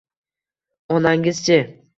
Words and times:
Onangiz-chi? 0.95 1.61